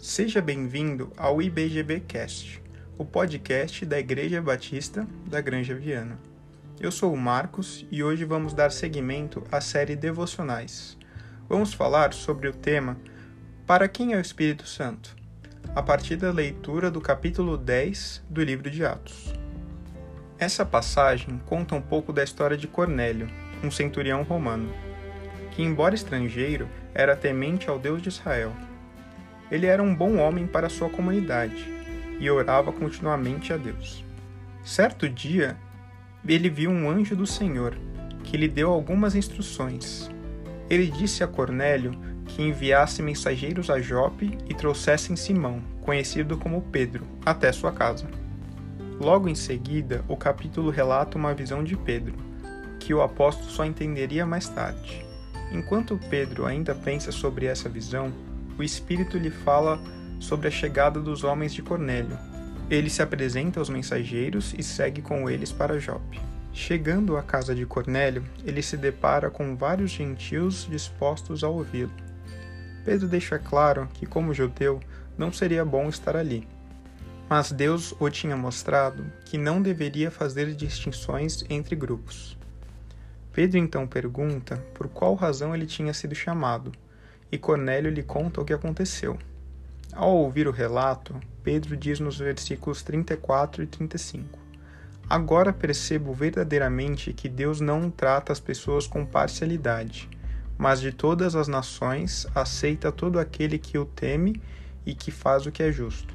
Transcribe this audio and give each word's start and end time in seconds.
Seja 0.00 0.40
bem-vindo 0.40 1.12
ao 1.14 1.42
IBGBcast, 1.42 2.62
o 2.96 3.04
podcast 3.04 3.84
da 3.84 3.98
Igreja 3.98 4.40
Batista 4.40 5.06
da 5.26 5.42
Granja 5.42 5.74
Viana. 5.74 6.18
Eu 6.80 6.90
sou 6.90 7.12
o 7.12 7.18
Marcos 7.18 7.86
e 7.90 8.02
hoje 8.02 8.24
vamos 8.24 8.54
dar 8.54 8.72
seguimento 8.72 9.44
à 9.52 9.60
série 9.60 9.94
Devocionais. 9.94 10.96
Vamos 11.46 11.74
falar 11.74 12.14
sobre 12.14 12.48
o 12.48 12.52
tema 12.54 12.96
Para 13.66 13.86
quem 13.88 14.14
é 14.14 14.16
o 14.16 14.22
Espírito 14.22 14.66
Santo? 14.66 15.14
A 15.76 15.82
partir 15.82 16.16
da 16.16 16.32
leitura 16.32 16.90
do 16.90 17.02
capítulo 17.02 17.58
10 17.58 18.24
do 18.30 18.42
livro 18.42 18.70
de 18.70 18.82
Atos. 18.82 19.34
Essa 20.38 20.64
passagem 20.64 21.38
conta 21.44 21.74
um 21.74 21.82
pouco 21.82 22.10
da 22.10 22.24
história 22.24 22.56
de 22.56 22.66
Cornélio, 22.66 23.28
um 23.62 23.70
centurião 23.70 24.22
romano, 24.22 24.72
que, 25.50 25.62
embora 25.62 25.94
estrangeiro, 25.94 26.66
era 26.94 27.14
temente 27.14 27.68
ao 27.68 27.78
Deus 27.78 28.00
de 28.00 28.08
Israel 28.08 28.50
ele 29.50 29.66
era 29.66 29.82
um 29.82 29.94
bom 29.94 30.16
homem 30.16 30.46
para 30.46 30.68
sua 30.68 30.88
comunidade 30.88 31.68
e 32.18 32.30
orava 32.30 32.72
continuamente 32.72 33.52
a 33.52 33.56
Deus. 33.56 34.04
Certo 34.62 35.08
dia, 35.08 35.56
ele 36.26 36.50
viu 36.50 36.70
um 36.70 36.88
anjo 36.88 37.16
do 37.16 37.26
Senhor 37.26 37.76
que 38.22 38.36
lhe 38.36 38.48
deu 38.48 38.70
algumas 38.70 39.14
instruções. 39.14 40.10
Ele 40.68 40.86
disse 40.86 41.24
a 41.24 41.26
Cornélio 41.26 41.92
que 42.26 42.42
enviasse 42.42 43.02
mensageiros 43.02 43.70
a 43.70 43.80
Jope 43.80 44.38
e 44.48 44.54
trouxessem 44.54 45.16
Simão, 45.16 45.62
conhecido 45.80 46.36
como 46.36 46.62
Pedro, 46.62 47.04
até 47.26 47.50
sua 47.50 47.72
casa. 47.72 48.06
Logo 49.00 49.28
em 49.28 49.34
seguida, 49.34 50.04
o 50.06 50.16
capítulo 50.16 50.70
relata 50.70 51.18
uma 51.18 51.34
visão 51.34 51.64
de 51.64 51.76
Pedro, 51.76 52.14
que 52.78 52.94
o 52.94 53.02
apóstolo 53.02 53.50
só 53.50 53.64
entenderia 53.64 54.24
mais 54.24 54.48
tarde. 54.48 55.04
Enquanto 55.50 55.98
Pedro 56.08 56.46
ainda 56.46 56.74
pensa 56.74 57.10
sobre 57.10 57.46
essa 57.46 57.68
visão, 57.68 58.12
o 58.58 58.62
Espírito 58.62 59.18
lhe 59.18 59.30
fala 59.30 59.80
sobre 60.18 60.48
a 60.48 60.50
chegada 60.50 61.00
dos 61.00 61.24
homens 61.24 61.52
de 61.52 61.62
Cornélio. 61.62 62.18
Ele 62.68 62.90
se 62.90 63.02
apresenta 63.02 63.58
aos 63.58 63.68
mensageiros 63.68 64.54
e 64.56 64.62
segue 64.62 65.02
com 65.02 65.28
eles 65.28 65.50
para 65.50 65.78
Jope. 65.78 66.20
Chegando 66.52 67.16
à 67.16 67.22
casa 67.22 67.54
de 67.54 67.64
Cornélio, 67.64 68.24
ele 68.44 68.62
se 68.62 68.76
depara 68.76 69.30
com 69.30 69.56
vários 69.56 69.90
gentios 69.90 70.66
dispostos 70.70 71.42
a 71.42 71.48
ouvi-lo. 71.48 71.92
Pedro 72.84 73.08
deixa 73.08 73.38
claro 73.38 73.88
que, 73.94 74.06
como 74.06 74.34
judeu, 74.34 74.80
não 75.16 75.32
seria 75.32 75.64
bom 75.64 75.88
estar 75.88 76.16
ali. 76.16 76.46
Mas 77.28 77.52
Deus 77.52 77.94
o 78.00 78.10
tinha 78.10 78.36
mostrado 78.36 79.04
que 79.24 79.38
não 79.38 79.62
deveria 79.62 80.10
fazer 80.10 80.54
distinções 80.54 81.44
entre 81.48 81.76
grupos. 81.76 82.36
Pedro 83.32 83.58
então 83.58 83.86
pergunta 83.86 84.56
por 84.74 84.88
qual 84.88 85.14
razão 85.14 85.54
ele 85.54 85.66
tinha 85.66 85.94
sido 85.94 86.14
chamado 86.14 86.72
e 87.30 87.38
Cornélio 87.38 87.90
lhe 87.90 88.02
conta 88.02 88.40
o 88.40 88.44
que 88.44 88.52
aconteceu. 88.52 89.18
Ao 89.92 90.14
ouvir 90.16 90.46
o 90.46 90.52
relato, 90.52 91.18
Pedro 91.42 91.76
diz 91.76 92.00
nos 92.00 92.18
versículos 92.18 92.82
34 92.82 93.62
e 93.62 93.66
35: 93.66 94.38
Agora 95.08 95.52
percebo 95.52 96.12
verdadeiramente 96.12 97.12
que 97.12 97.28
Deus 97.28 97.60
não 97.60 97.90
trata 97.90 98.32
as 98.32 98.38
pessoas 98.38 98.86
com 98.86 99.04
parcialidade, 99.04 100.08
mas 100.56 100.80
de 100.80 100.92
todas 100.92 101.34
as 101.34 101.48
nações 101.48 102.26
aceita 102.34 102.92
todo 102.92 103.18
aquele 103.18 103.58
que 103.58 103.76
o 103.78 103.84
teme 103.84 104.40
e 104.86 104.94
que 104.94 105.10
faz 105.10 105.46
o 105.46 105.50
que 105.50 105.62
é 105.62 105.72
justo, 105.72 106.14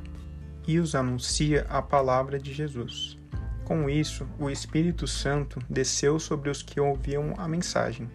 e 0.68 0.80
os 0.80 0.96
anuncia 0.96 1.66
a 1.70 1.82
palavra 1.82 2.40
de 2.40 2.54
Jesus. 2.54 3.18
Com 3.66 3.90
isso, 3.90 4.28
o 4.40 4.50
Espírito 4.50 5.08
Santo 5.08 5.60
desceu 5.70 6.20
sobre 6.20 6.50
os 6.50 6.62
que 6.62 6.80
ouviam 6.80 7.34
a 7.38 7.48
mensagem. 7.48 8.08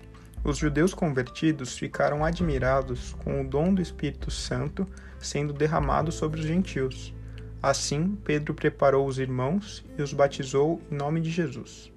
Os 0.42 0.56
judeus 0.56 0.94
convertidos 0.94 1.77
ficaram 1.77 2.24
admirados 2.24 3.14
com 3.24 3.42
o 3.42 3.46
dom 3.46 3.74
do 3.74 3.83
Espírito 3.83 4.30
Santo 4.30 4.86
sendo 5.19 5.52
derramado 5.52 6.10
sobre 6.10 6.41
os 6.41 6.47
gentios. 6.47 7.14
Assim, 7.62 8.16
Pedro 8.25 8.54
preparou 8.54 9.06
os 9.06 9.19
irmãos 9.19 9.84
e 9.98 10.03
os 10.03 10.14
batizou 10.14 10.81
em 10.91 10.97
nome 10.97 11.20
de 11.20 11.31
Jesus. 11.31 11.92